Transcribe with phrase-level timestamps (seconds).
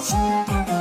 [0.00, 0.12] し
[0.46, 0.77] た